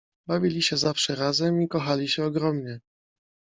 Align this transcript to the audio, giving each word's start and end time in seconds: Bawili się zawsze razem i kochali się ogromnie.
Bawili 0.27 0.61
się 0.61 0.77
zawsze 0.77 1.15
razem 1.15 1.61
i 1.61 1.67
kochali 1.67 2.07
się 2.07 2.25
ogromnie. 2.25 2.79